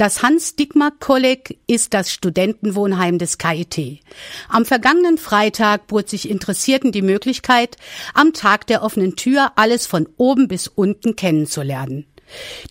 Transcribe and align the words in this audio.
Das 0.00 0.22
Hans-Dickmark-Kolleg 0.22 1.58
ist 1.66 1.92
das 1.92 2.10
Studentenwohnheim 2.10 3.18
des 3.18 3.36
KIT. 3.36 4.00
Am 4.48 4.64
vergangenen 4.64 5.18
Freitag 5.18 5.88
bot 5.88 6.08
sich 6.08 6.30
Interessierten 6.30 6.90
die 6.90 7.02
Möglichkeit, 7.02 7.76
am 8.14 8.32
Tag 8.32 8.66
der 8.66 8.82
offenen 8.82 9.14
Tür 9.14 9.52
alles 9.56 9.86
von 9.86 10.08
oben 10.16 10.48
bis 10.48 10.68
unten 10.68 11.16
kennenzulernen. 11.16 12.06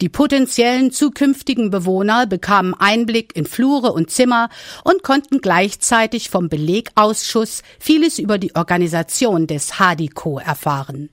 Die 0.01 0.09
potenziellen 0.09 0.91
zukünftigen 0.91 1.69
Bewohner 1.69 2.27
bekamen 2.27 2.73
Einblick 2.73 3.35
in 3.35 3.45
Flure 3.45 3.91
und 3.91 4.09
Zimmer 4.09 4.49
und 4.83 5.03
konnten 5.03 5.41
gleichzeitig 5.41 6.29
vom 6.29 6.49
Belegausschuss 6.49 7.63
vieles 7.79 8.19
über 8.19 8.37
die 8.37 8.55
Organisation 8.55 9.47
des 9.47 9.79
Hadiko 9.79 10.39
erfahren. 10.39 11.09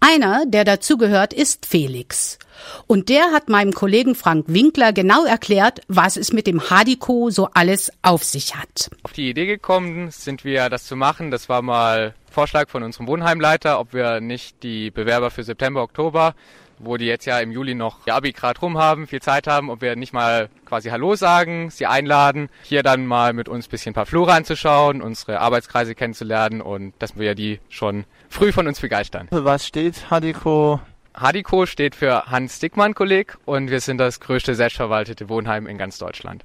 Einer, 0.00 0.44
der 0.46 0.64
dazugehört, 0.64 1.32
ist 1.32 1.64
Felix. 1.66 2.38
Und 2.86 3.08
der 3.08 3.32
hat 3.32 3.48
meinem 3.48 3.72
Kollegen 3.72 4.14
Frank 4.14 4.46
Winkler 4.48 4.92
genau 4.92 5.24
erklärt, 5.24 5.80
was 5.88 6.16
es 6.16 6.32
mit 6.32 6.46
dem 6.46 6.70
Hadiko 6.70 7.30
so 7.30 7.48
alles 7.54 7.92
auf 8.02 8.24
sich 8.24 8.56
hat. 8.56 8.90
Auf 9.04 9.12
die 9.12 9.30
Idee 9.30 9.46
gekommen 9.46 10.10
sind 10.10 10.44
wir, 10.44 10.68
das 10.68 10.86
zu 10.86 10.96
machen. 10.96 11.30
Das 11.30 11.48
war 11.48 11.62
mal 11.62 12.14
Vorschlag 12.30 12.68
von 12.68 12.82
unserem 12.82 13.06
Wohnheimleiter, 13.06 13.78
ob 13.78 13.92
wir 13.92 14.20
nicht 14.20 14.62
die 14.62 14.90
Bewerber 14.90 15.30
für 15.30 15.44
September, 15.44 15.82
Oktober 15.82 16.34
wo 16.82 16.96
die 16.96 17.06
jetzt 17.06 17.24
ja 17.24 17.38
im 17.40 17.52
Juli 17.52 17.74
noch 17.74 18.06
ihr 18.06 18.14
Abi 18.14 18.32
gerade 18.32 18.60
rum 18.60 18.76
haben, 18.76 19.06
viel 19.06 19.22
Zeit 19.22 19.46
haben, 19.46 19.70
ob 19.70 19.80
wir 19.80 19.96
nicht 19.96 20.12
mal 20.12 20.48
quasi 20.66 20.90
Hallo 20.90 21.14
sagen, 21.14 21.70
sie 21.70 21.86
einladen, 21.86 22.48
hier 22.62 22.82
dann 22.82 23.06
mal 23.06 23.32
mit 23.32 23.48
uns 23.48 23.68
bisschen 23.68 23.92
ein 23.92 23.94
paar 23.94 24.06
Flure 24.06 24.32
anzuschauen, 24.32 25.00
unsere 25.00 25.40
Arbeitskreise 25.40 25.94
kennenzulernen 25.94 26.60
und 26.60 26.94
dass 26.98 27.16
wir 27.16 27.34
die 27.34 27.60
schon 27.68 28.04
früh 28.28 28.52
von 28.52 28.66
uns 28.66 28.80
begeistern. 28.80 29.28
Was 29.30 29.66
steht 29.66 30.10
Hadiko? 30.10 30.80
Hadiko 31.14 31.66
steht 31.66 31.94
für 31.94 32.26
Hans 32.26 32.58
Dickmann 32.58 32.94
Kolleg 32.94 33.36
und 33.44 33.70
wir 33.70 33.80
sind 33.80 33.98
das 33.98 34.20
größte 34.20 34.54
selbstverwaltete 34.54 35.28
Wohnheim 35.28 35.66
in 35.66 35.78
ganz 35.78 35.98
Deutschland. 35.98 36.44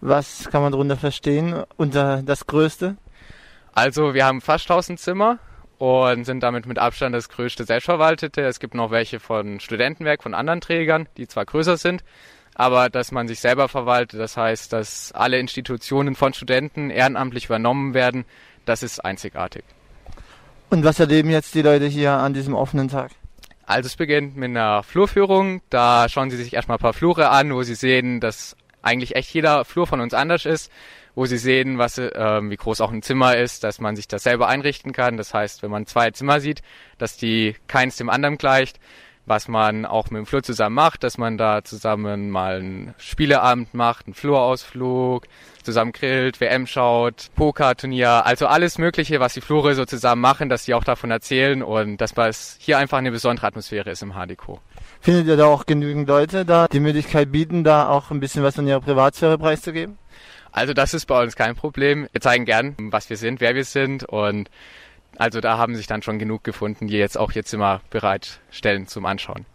Was 0.00 0.50
kann 0.50 0.62
man 0.62 0.72
darunter 0.72 0.96
verstehen 0.96 1.62
unter 1.76 2.22
das 2.22 2.46
größte? 2.46 2.96
Also 3.72 4.14
wir 4.14 4.24
haben 4.26 4.40
fast 4.40 4.70
1000 4.70 5.00
Zimmer 5.00 5.38
und 5.78 6.24
sind 6.24 6.42
damit 6.42 6.66
mit 6.66 6.78
Abstand 6.78 7.14
das 7.14 7.28
größte 7.28 7.64
selbstverwaltete. 7.64 8.42
Es 8.42 8.60
gibt 8.60 8.74
noch 8.74 8.90
welche 8.90 9.20
von 9.20 9.60
Studentenwerk, 9.60 10.22
von 10.22 10.34
anderen 10.34 10.60
Trägern, 10.60 11.08
die 11.16 11.26
zwar 11.26 11.44
größer 11.44 11.76
sind, 11.76 12.04
aber 12.54 12.88
dass 12.88 13.12
man 13.12 13.28
sich 13.28 13.40
selber 13.40 13.68
verwaltet, 13.68 14.20
das 14.20 14.36
heißt, 14.36 14.72
dass 14.72 15.12
alle 15.12 15.38
Institutionen 15.38 16.14
von 16.14 16.32
Studenten 16.32 16.90
ehrenamtlich 16.90 17.46
übernommen 17.46 17.94
werden, 17.94 18.24
das 18.64 18.82
ist 18.82 19.04
einzigartig. 19.04 19.64
Und 20.70 20.84
was 20.84 20.98
erleben 20.98 21.30
jetzt 21.30 21.54
die 21.54 21.62
Leute 21.62 21.86
hier 21.86 22.12
an 22.12 22.34
diesem 22.34 22.54
offenen 22.54 22.88
Tag? 22.88 23.10
Also 23.66 23.86
es 23.86 23.96
beginnt 23.96 24.36
mit 24.36 24.50
einer 24.50 24.82
Flurführung. 24.82 25.62
Da 25.70 26.08
schauen 26.08 26.30
sie 26.30 26.36
sich 26.36 26.52
erstmal 26.52 26.78
ein 26.78 26.82
paar 26.82 26.92
Flure 26.92 27.30
an, 27.30 27.54
wo 27.54 27.62
sie 27.62 27.74
sehen, 27.74 28.20
dass 28.20 28.56
eigentlich 28.84 29.16
echt 29.16 29.32
jeder 29.32 29.64
Flur 29.64 29.86
von 29.86 30.00
uns 30.00 30.14
anders 30.14 30.44
ist 30.46 30.70
wo 31.14 31.26
sie 31.26 31.38
sehen, 31.38 31.78
was, 31.78 31.98
äh, 31.98 32.40
wie 32.42 32.56
groß 32.56 32.80
auch 32.80 32.90
ein 32.90 33.02
Zimmer 33.02 33.36
ist, 33.36 33.64
dass 33.64 33.80
man 33.80 33.96
sich 33.96 34.08
das 34.08 34.24
selber 34.24 34.48
einrichten 34.48 34.92
kann. 34.92 35.16
Das 35.16 35.32
heißt, 35.32 35.62
wenn 35.62 35.70
man 35.70 35.86
zwei 35.86 36.10
Zimmer 36.10 36.40
sieht, 36.40 36.62
dass 36.98 37.16
die 37.16 37.54
keins 37.68 37.96
dem 37.96 38.10
anderen 38.10 38.36
gleicht, 38.36 38.80
was 39.26 39.48
man 39.48 39.86
auch 39.86 40.10
mit 40.10 40.18
dem 40.18 40.26
Flur 40.26 40.42
zusammen 40.42 40.74
macht, 40.74 41.02
dass 41.02 41.18
man 41.18 41.38
da 41.38 41.64
zusammen 41.64 42.30
mal 42.30 42.56
einen 42.56 42.94
Spieleabend 42.98 43.72
macht, 43.74 44.06
einen 44.06 44.14
Flurausflug, 44.14 45.26
zusammen 45.62 45.92
grillt, 45.92 46.40
WM 46.40 46.66
schaut, 46.66 47.30
Pokerturnier, 47.34 48.26
also 48.26 48.46
alles 48.46 48.78
Mögliche, 48.78 49.20
was 49.20 49.34
die 49.34 49.40
Flure 49.40 49.74
so 49.74 49.84
zusammen 49.84 50.20
machen, 50.20 50.48
dass 50.48 50.64
sie 50.64 50.74
auch 50.74 50.84
davon 50.84 51.10
erzählen 51.10 51.62
und 51.62 51.98
dass 51.98 52.12
es 52.16 52.56
hier 52.60 52.78
einfach 52.78 52.98
eine 52.98 53.10
besondere 53.10 53.46
Atmosphäre 53.46 53.90
ist 53.90 54.02
im 54.02 54.12
HDK. 54.12 54.60
Findet 55.00 55.26
ihr 55.26 55.36
da 55.36 55.46
auch 55.46 55.66
genügend 55.66 56.08
Leute 56.08 56.44
da, 56.44 56.66
die 56.68 56.80
Möglichkeit 56.80 57.32
bieten, 57.32 57.64
da 57.64 57.88
auch 57.88 58.10
ein 58.10 58.20
bisschen 58.20 58.42
was 58.42 58.54
von 58.54 58.66
ihrer 58.66 58.80
Privatsphäre 58.80 59.38
preiszugeben? 59.38 59.98
Also 60.52 60.72
das 60.72 60.94
ist 60.94 61.06
bei 61.06 61.20
uns 61.20 61.34
kein 61.34 61.56
Problem. 61.56 62.08
Wir 62.12 62.20
zeigen 62.20 62.44
gern, 62.44 62.76
was 62.78 63.10
wir 63.10 63.16
sind, 63.16 63.40
wer 63.40 63.56
wir 63.56 63.64
sind 63.64 64.04
und 64.04 64.48
also 65.18 65.40
da 65.40 65.58
haben 65.58 65.76
sich 65.76 65.86
dann 65.86 66.02
schon 66.02 66.18
genug 66.18 66.44
gefunden, 66.44 66.86
die 66.86 66.96
jetzt 66.96 67.18
auch 67.18 67.32
ihr 67.32 67.44
Zimmer 67.44 67.80
bereitstellen 67.90 68.86
zum 68.86 69.06
Anschauen. 69.06 69.46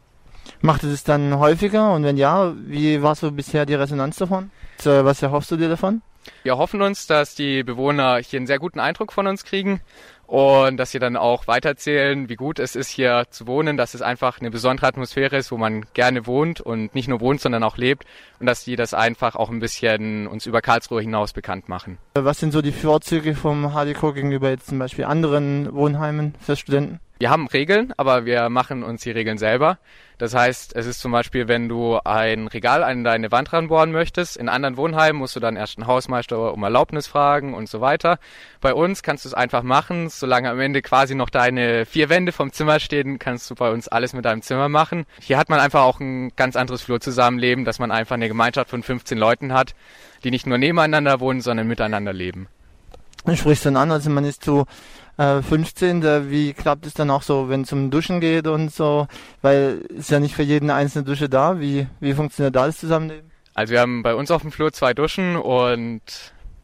Macht 0.61 0.83
es 0.83 1.03
dann 1.03 1.37
häufiger 1.37 1.93
und 1.93 2.03
wenn 2.03 2.17
ja, 2.17 2.53
wie 2.57 3.01
war 3.01 3.15
so 3.15 3.31
bisher 3.31 3.65
die 3.65 3.75
Resonanz 3.75 4.17
davon? 4.17 4.51
Was 4.83 5.21
erhoffst 5.21 5.51
du 5.51 5.57
dir 5.57 5.69
davon? 5.69 6.01
Wir 6.43 6.57
hoffen 6.57 6.81
uns, 6.81 7.07
dass 7.07 7.35
die 7.35 7.63
Bewohner 7.63 8.17
hier 8.17 8.37
einen 8.37 8.47
sehr 8.47 8.59
guten 8.59 8.79
Eindruck 8.79 9.13
von 9.13 9.27
uns 9.27 9.43
kriegen 9.43 9.81
und 10.29 10.77
dass 10.77 10.91
sie 10.91 10.99
dann 10.99 11.17
auch 11.17 11.47
weiterzählen, 11.47 12.29
wie 12.29 12.35
gut 12.35 12.59
es 12.59 12.75
ist, 12.75 12.89
hier 12.89 13.25
zu 13.31 13.47
wohnen, 13.47 13.77
dass 13.77 13.95
es 13.95 14.03
einfach 14.03 14.39
eine 14.39 14.51
besondere 14.51 14.85
Atmosphäre 14.85 15.37
ist, 15.37 15.51
wo 15.51 15.57
man 15.57 15.85
gerne 15.95 16.27
wohnt 16.27 16.61
und 16.61 16.93
nicht 16.93 17.07
nur 17.07 17.19
wohnt, 17.19 17.41
sondern 17.41 17.63
auch 17.63 17.77
lebt 17.77 18.05
und 18.39 18.45
dass 18.45 18.63
die 18.63 18.75
das 18.75 18.93
einfach 18.93 19.35
auch 19.35 19.49
ein 19.49 19.59
bisschen 19.59 20.27
uns 20.27 20.45
über 20.45 20.61
Karlsruhe 20.61 21.01
hinaus 21.01 21.33
bekannt 21.33 21.67
machen. 21.67 21.97
Was 22.13 22.39
sind 22.39 22.51
so 22.51 22.61
die 22.61 22.71
Vorzüge 22.71 23.33
vom 23.33 23.71
HDK 23.71 24.13
gegenüber 24.13 24.51
jetzt 24.51 24.67
zum 24.67 24.77
Beispiel 24.77 25.05
anderen 25.05 25.73
Wohnheimen 25.73 26.35
für 26.39 26.55
Studenten? 26.55 26.99
Wir 27.21 27.31
haben 27.31 27.47
Regeln, 27.47 27.93
aber 27.97 28.23
wir 28.23 28.47
machen 28.47 28.81
uns 28.81 29.01
die 29.01 29.11
Regeln 29.11 29.37
selber. 29.37 29.77
Das 30.19 30.33
heißt, 30.33 30.73
es 30.73 30.85
ist 30.85 31.01
zum 31.01 31.11
Beispiel, 31.11 31.49
wenn 31.49 31.67
du 31.67 31.97
ein 32.05 32.47
Regal 32.47 32.81
an 32.81 33.03
deine 33.03 33.29
Wand 33.29 33.51
ranbohren 33.51 33.91
möchtest, 33.91 34.37
in 34.37 34.47
anderen 34.47 34.77
Wohnheimen 34.77 35.19
musst 35.19 35.35
du 35.35 35.41
dann 35.41 35.57
erst 35.57 35.77
einen 35.77 35.87
Hausmeister 35.87 36.53
um 36.53 36.63
Erlaubnis 36.63 37.07
fragen 37.07 37.53
und 37.53 37.67
so 37.67 37.81
weiter. 37.81 38.19
Bei 38.61 38.73
uns 38.73 39.03
kannst 39.03 39.25
du 39.25 39.29
es 39.29 39.33
einfach 39.33 39.63
machen, 39.63 40.09
solange 40.19 40.49
am 40.49 40.59
Ende 40.59 40.81
quasi 40.81 41.15
noch 41.15 41.29
deine 41.29 41.85
vier 41.85 42.09
Wände 42.09 42.31
vom 42.31 42.51
Zimmer 42.51 42.79
stehen, 42.79 43.19
kannst 43.19 43.49
du 43.49 43.55
bei 43.55 43.71
uns 43.71 43.87
alles 43.87 44.13
mit 44.13 44.25
deinem 44.25 44.41
Zimmer 44.41 44.69
machen. 44.69 45.05
Hier 45.21 45.37
hat 45.37 45.49
man 45.49 45.59
einfach 45.59 45.83
auch 45.83 45.99
ein 45.99 46.31
ganz 46.35 46.55
anderes 46.55 46.81
Flurzusammenleben, 46.81 47.65
dass 47.65 47.79
man 47.79 47.91
einfach 47.91 48.15
eine 48.15 48.27
Gemeinschaft 48.27 48.69
von 48.69 48.83
15 48.83 49.17
Leuten 49.17 49.53
hat, 49.53 49.73
die 50.23 50.31
nicht 50.31 50.47
nur 50.47 50.57
nebeneinander 50.57 51.19
wohnen, 51.19 51.41
sondern 51.41 51.67
miteinander 51.67 52.13
leben. 52.13 52.47
Du 53.25 53.35
sprichst 53.35 53.65
dann 53.65 53.75
an, 53.75 53.91
also 53.91 54.09
man 54.09 54.25
ist 54.25 54.43
so 54.43 54.65
äh, 55.17 55.41
15. 55.41 56.31
Wie 56.31 56.53
klappt 56.53 56.85
es 56.85 56.93
dann 56.93 57.09
auch 57.09 57.21
so, 57.21 57.49
wenn 57.49 57.61
es 57.61 57.73
um 57.73 57.91
Duschen 57.91 58.21
geht 58.21 58.47
und 58.47 58.73
so? 58.73 59.07
Weil 59.41 59.81
es 59.91 59.99
ist 59.99 60.11
ja 60.11 60.19
nicht 60.19 60.35
für 60.35 60.43
jeden 60.43 60.69
einzelne 60.69 61.03
Dusche 61.03 61.29
da. 61.29 61.59
Wie, 61.59 61.87
wie 61.99 62.13
funktioniert 62.13 62.55
da 62.55 62.65
das 62.65 62.77
Zusammenleben? 62.77 63.29
Also 63.53 63.73
wir 63.73 63.81
haben 63.81 64.03
bei 64.03 64.15
uns 64.15 64.31
auf 64.31 64.41
dem 64.41 64.51
Flur 64.51 64.71
zwei 64.71 64.93
Duschen 64.93 65.35
und 65.35 66.01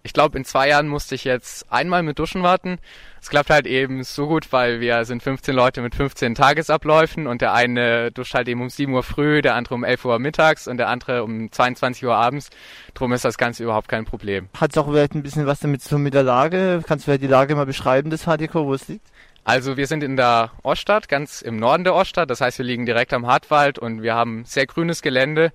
ich 0.04 0.14
glaube, 0.14 0.38
in 0.38 0.46
zwei 0.46 0.70
Jahren 0.70 0.88
musste 0.88 1.16
ich 1.16 1.24
jetzt 1.24 1.72
einmal 1.72 2.04
mit 2.04 2.20
Duschen 2.20 2.44
warten. 2.44 2.78
Es 3.26 3.32
klappt 3.32 3.50
halt 3.50 3.66
eben 3.66 4.04
so 4.04 4.28
gut, 4.28 4.54
weil 4.54 4.82
wir 4.82 5.04
sind 5.04 5.24
15 5.24 5.56
Leute 5.56 5.82
mit 5.82 5.96
15 5.96 6.36
Tagesabläufen 6.36 7.26
und 7.26 7.42
der 7.42 7.54
eine 7.54 8.12
duscht 8.12 8.36
halt 8.36 8.48
eben 8.48 8.62
um 8.62 8.70
7 8.70 8.94
Uhr 8.94 9.02
früh, 9.02 9.42
der 9.42 9.56
andere 9.56 9.74
um 9.74 9.84
11 9.84 10.06
Uhr 10.06 10.20
mittags 10.20 10.68
und 10.68 10.78
der 10.78 10.90
andere 10.90 11.24
um 11.24 11.52
22 11.52 12.06
Uhr 12.06 12.14
abends. 12.14 12.52
Drum 12.94 13.14
ist 13.14 13.26
das 13.26 13.40
Ganze 13.40 13.64
überhaupt 13.64 13.88
kein 13.88 14.06
Problem. 14.06 14.48
Hat 14.56 14.74
es 14.74 14.78
auch 14.78 14.86
vielleicht 14.86 15.16
ein 15.16 15.24
bisschen 15.24 15.48
was 15.48 15.60
damit 15.60 15.82
zu 15.82 15.90
tun 15.90 16.04
mit 16.04 16.14
der 16.14 16.22
Lage? 16.22 16.84
Kannst 16.86 17.04
du 17.04 17.06
vielleicht 17.06 17.24
die 17.24 17.28
Lage 17.28 17.56
mal 17.56 17.66
beschreiben 17.66 18.12
des 18.12 18.26
HDK, 18.26 18.54
wo 18.54 18.76
es 18.76 18.88
liegt? 18.90 19.08
Also 19.44 19.76
wir 19.76 19.88
sind 19.88 20.04
in 20.04 20.18
der 20.18 20.52
Oststadt, 20.62 21.10
ganz 21.10 21.42
im 21.42 21.58
Norden 21.58 21.84
der 21.84 21.96
Oststadt. 21.96 22.30
Das 22.30 22.42
heißt, 22.42 22.60
wir 22.60 22.66
liegen 22.66 22.86
direkt 22.86 23.12
am 23.12 23.26
Hartwald 23.26 23.80
und 23.80 24.04
wir 24.04 24.14
haben 24.14 24.46
sehr 24.46 24.68
grünes 24.68 25.02
Gelände. 25.02 25.52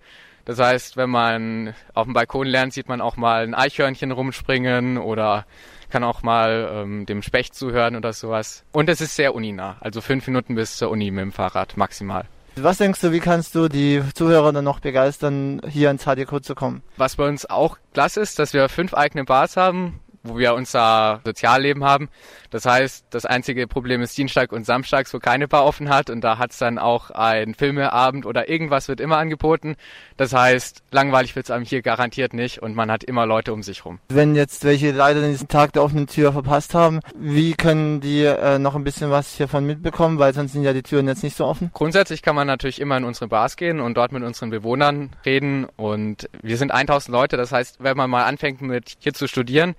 Das 0.50 0.59
heißt, 0.59 0.97
wenn 0.97 1.11
man 1.11 1.75
auf 1.94 2.06
dem 2.06 2.12
Balkon 2.12 2.44
lernt, 2.44 2.72
sieht 2.72 2.88
man 2.88 3.00
auch 3.00 3.16
mal 3.16 3.44
ein 3.44 3.55
Eichhörnchen 3.55 4.11
rumspringen 4.11 4.99
oder 4.99 5.47
kann 5.91 6.03
auch 6.03 6.25
mal 6.25 6.69
ähm, 6.72 7.06
dem 7.06 7.22
Specht 7.22 7.55
zuhören 7.55 7.94
oder 7.94 8.12
sowas. 8.12 8.65
Und 8.72 8.88
es 8.88 9.00
ist 9.00 9.15
sehr 9.15 9.37
uninah, 9.37 9.77
also 9.78 10.00
fünf 10.00 10.27
Minuten 10.27 10.56
bis 10.56 10.77
zur 10.77 10.91
Uni 10.91 11.12
mit 11.12 11.22
dem 11.22 11.31
Fahrrad 11.31 11.77
maximal. 11.77 12.25
Was 12.56 12.78
denkst 12.78 13.00
du, 13.00 13.12
wie 13.12 13.21
kannst 13.21 13.55
du 13.55 13.69
die 13.69 14.03
Zuhörer 14.12 14.53
dann 14.53 14.65
noch 14.65 14.81
begeistern, 14.81 15.61
hier 15.69 15.88
ins 15.88 16.03
HDK 16.03 16.43
zu 16.43 16.56
kommen? 16.56 16.82
Was 16.97 17.15
bei 17.15 17.28
uns 17.28 17.49
auch 17.49 17.78
klasse 17.94 18.21
ist, 18.21 18.41
dass 18.41 18.53
wir 18.53 18.69
fünf 18.69 18.93
eigene 18.93 19.25
Bars 19.25 19.56
haben, 19.56 20.00
wo 20.22 20.38
wir 20.38 20.54
unser 20.54 21.20
Sozialleben 21.25 21.84
haben. 21.84 22.08
Das 22.50 22.66
heißt, 22.66 23.06
das 23.10 23.25
einzige 23.25 23.66
Problem 23.66 24.03
ist 24.03 24.19
Dienstag 24.19 24.53
und 24.53 24.66
Samstags, 24.66 25.14
wo 25.14 25.19
keine 25.19 25.47
Bar 25.47 25.64
offen 25.64 25.88
hat 25.88 26.10
und 26.10 26.20
da 26.22 26.38
hat's 26.38 26.58
dann 26.58 26.78
auch 26.78 27.10
ein 27.10 27.54
Filmeabend 27.54 28.26
oder 28.26 28.48
irgendwas 28.48 28.88
wird 28.88 29.00
immer 29.00 29.19
angeboten. 29.19 29.76
Das 30.16 30.32
heißt, 30.32 30.82
langweilig 30.91 31.36
wird's 31.36 31.50
einem 31.50 31.64
hier 31.64 31.81
garantiert 31.81 32.34
nicht 32.34 32.61
und 32.61 32.75
man 32.75 32.90
hat 32.90 33.05
immer 33.05 33.25
Leute 33.25 33.52
um 33.52 33.62
sich 33.62 33.84
rum. 33.84 34.00
Wenn 34.08 34.34
jetzt 34.34 34.64
welche 34.64 34.90
leider 34.90 35.26
diesen 35.26 35.49
Tag 35.49 35.72
der 35.72 35.84
offenen 35.84 36.08
Tür 36.08 36.32
verpasst 36.32 36.75
haben, 36.75 37.00
wie 37.17 37.55
können 37.55 38.00
die 38.00 38.25
äh, 38.25 38.58
noch 38.58 38.75
ein 38.75 38.84
bisschen 38.84 39.11
was 39.11 39.34
hiervon 39.34 39.64
mitbekommen, 39.64 40.19
weil 40.19 40.34
sonst 40.34 40.52
sind 40.52 40.64
ja 40.64 40.72
die 40.72 40.82
Türen 40.82 41.06
jetzt 41.06 41.22
nicht 41.22 41.37
so 41.37 41.46
offen? 41.46 41.70
Grundsätzlich 41.72 42.22
kann 42.22 42.34
man 42.34 42.49
natürlich 42.49 42.81
immer 42.81 42.96
in 42.96 43.05
unsere 43.05 43.28
Bars 43.28 43.56
gehen 43.56 43.81
und 43.81 43.96
dort 43.96 44.11
mit 44.11 44.25
unseren 44.25 44.50
Bewohnern 44.50 45.11
reden 45.25 45.67
und 45.76 46.28
wir 46.43 46.56
sind 46.56 46.72
1000 46.72 47.12
Leute, 47.12 47.37
das 47.37 47.52
heißt, 47.52 47.76
wenn 47.78 47.96
man 47.96 48.11
mal 48.11 48.25
anfängt 48.25 48.61
mit 48.61 48.96
hier 48.99 49.14
zu 49.14 49.28
studieren, 49.28 49.76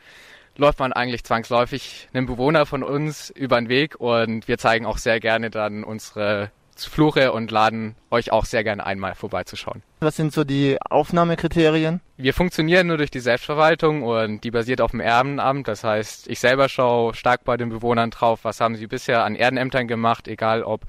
läuft 0.58 0.80
man 0.80 0.94
eigentlich 0.94 1.24
zwangsläufig 1.24 2.08
einem 2.14 2.26
Bewohner 2.26 2.66
von 2.66 2.84
uns 2.84 3.30
über 3.30 3.60
den 3.60 3.70
Weg 3.70 3.96
und 4.00 4.48
wir 4.48 4.58
zeigen 4.58 4.86
auch 4.86 4.98
sehr 4.98 5.20
gerne 5.20 5.50
dann 5.50 5.84
unsere 5.84 6.52
Flure 6.76 7.32
und 7.32 7.52
laden 7.52 7.96
euch 8.10 8.32
auch 8.32 8.46
sehr 8.46 8.64
gerne 8.64 8.86
einmal 8.86 9.16
vorbeizuschauen. 9.16 9.84
Was 10.00 10.16
sind 10.16 10.34
so 10.34 10.44
die 10.44 10.78
Aufnahmekriterien? 10.90 12.02
Wir 12.18 12.34
funktionieren 12.34 12.88
nur 12.88 12.98
durch 12.98 13.12
die 13.12 13.20
Selbstverwaltung 13.20 14.04
und 14.04 14.44
die 14.44 14.52
basiert 14.52 14.82
auf 14.82 14.92
dem 14.92 15.00
Ehrenamt. 15.00 15.68
Das 15.68 15.84
heißt, 15.84 16.28
ich 16.28 16.40
selber 16.40 16.70
schaue 16.70 17.14
stark 17.14 17.44
bei 17.44 17.58
den 17.58 17.70
Bewohnern 17.70 18.10
drauf, 18.10 18.40
was 18.44 18.62
haben 18.62 18.76
sie 18.76 18.88
bisher 18.88 19.24
an 19.24 19.36
Ehrenämtern 19.36 19.88
gemacht, 19.88 20.28
egal 20.28 20.64
ob 20.64 20.82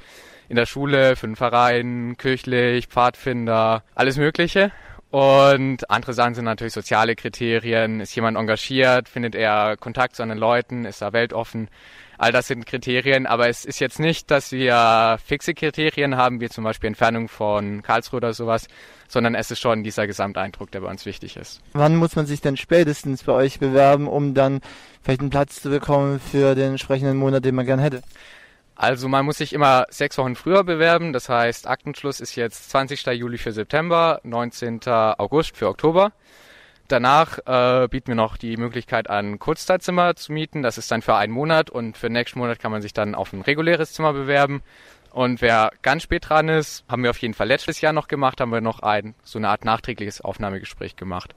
in 0.49 0.57
der 0.57 0.67
Schule, 0.67 1.17
für 1.17 1.27
den 1.27 1.37
Verein, 1.37 2.17
kirchlich, 2.19 2.87
Pfadfinder, 2.87 3.85
alles 3.95 4.17
Mögliche. 4.17 4.71
Und 5.13 5.91
andere 5.91 6.15
Sachen 6.15 6.35
sind 6.35 6.47
natürlich 6.47 6.73
soziale 6.73 7.15
Kriterien. 7.15 8.01
Ist 8.01 8.15
jemand 8.15 8.39
engagiert? 8.39 9.11
Findet 9.11 9.35
er 9.35 9.77
Kontakt 9.77 10.17
zu 10.17 10.23
anderen 10.23 10.41
Leuten? 10.41 10.87
Ist 10.87 11.03
er 11.03 11.13
weltoffen? 11.13 11.69
All 12.17 12.33
das 12.33 12.47
sind 12.47 12.65
Kriterien, 12.65 13.27
aber 13.27 13.47
es 13.49 13.67
ist 13.67 13.79
jetzt 13.79 14.01
nicht, 14.01 14.31
dass 14.31 14.53
wir 14.53 15.19
fixe 15.23 15.53
Kriterien 15.53 16.17
haben, 16.17 16.41
wie 16.41 16.49
zum 16.49 16.65
Beispiel 16.65 16.89
Entfernung 16.89 17.29
von 17.29 17.83
Karlsruhe 17.83 18.19
oder 18.19 18.33
sowas, 18.33 18.69
sondern 19.07 19.35
es 19.35 19.51
ist 19.51 19.61
schon 19.61 19.83
dieser 19.83 20.07
Gesamteindruck, 20.07 20.71
der 20.71 20.81
bei 20.81 20.89
uns 20.89 21.05
wichtig 21.05 21.37
ist. 21.37 21.61
Wann 21.75 21.97
muss 21.97 22.17
man 22.17 22.25
sich 22.25 22.41
denn 22.41 22.57
spätestens 22.57 23.25
bei 23.25 23.33
euch 23.33 23.59
bewerben, 23.59 24.09
um 24.09 24.33
dann 24.33 24.63
vielleicht 25.03 25.21
einen 25.21 25.31
Platz 25.31 25.61
zu 25.61 25.69
bekommen 25.69 26.21
für 26.21 26.55
den 26.55 26.71
entsprechenden 26.71 27.19
Monat, 27.19 27.45
den 27.45 27.55
man 27.55 27.67
gern 27.67 27.81
hätte? 27.81 28.03
Also 28.83 29.09
man 29.09 29.25
muss 29.25 29.39
sich 29.39 29.53
immer 29.53 29.87
sechs 29.91 30.19
Wochen 30.19 30.35
früher 30.35 30.65
bewerben. 30.65 31.13
Das 31.13 31.29
heißt, 31.29 31.69
Aktenschluss 31.69 32.19
ist 32.19 32.35
jetzt 32.35 32.69
20. 32.71 33.07
Juli 33.07 33.39
für 33.39 33.53
September, 33.53 34.21
19. 34.25 34.81
August 34.89 35.57
für 35.57 35.69
Oktober. 35.69 36.11
Danach 36.89 37.39
äh, 37.47 37.87
bieten 37.87 38.09
wir 38.09 38.15
noch 38.17 38.37
die 38.37 38.57
Möglichkeit 38.57 39.09
an, 39.09 39.39
Kurzzeitzimmer 39.39 40.17
zu 40.17 40.33
mieten. 40.33 40.63
Das 40.63 40.79
ist 40.79 40.91
dann 40.91 41.01
für 41.01 41.15
einen 41.15 41.33
Monat 41.33 41.71
und 41.71 41.97
für 41.97 42.09
den 42.09 42.15
nächsten 42.15 42.41
Monat 42.41 42.59
kann 42.59 42.73
man 42.73 42.83
sich 42.83 42.93
dann 42.93 43.15
auf 43.15 43.33
ein 43.33 43.43
reguläres 43.43 43.93
Zimmer 43.93 44.15
bewerben. 44.15 44.65
Und 45.13 45.43
wer 45.43 45.71
ganz 45.83 46.03
spät 46.03 46.29
dran 46.29 46.49
ist, 46.49 46.85
haben 46.89 47.05
wir 47.05 47.11
auf 47.11 47.19
jeden 47.19 47.35
Fall 47.35 47.47
letztes 47.47 47.81
Jahr 47.83 47.93
noch 47.93 48.09
gemacht, 48.09 48.41
haben 48.41 48.51
wir 48.51 48.61
noch 48.61 48.81
ein 48.81 49.15
so 49.23 49.39
eine 49.39 49.49
Art 49.49 49.65
nachträgliches 49.65 50.23
Aufnahmegespräch 50.23 50.97
gemacht. 50.97 51.37